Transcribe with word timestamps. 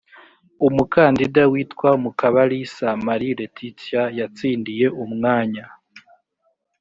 umukandida 0.67 1.41
witwa 1.51 1.89
mukabalisa 2.03 2.87
marie 3.05 3.35
laetitia 3.37 4.03
yatsindiye 4.17 4.85
umwanya. 5.03 5.65